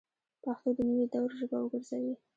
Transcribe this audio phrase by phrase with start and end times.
[0.43, 2.11] پښتو د نوي دور ژبه وګرځوئ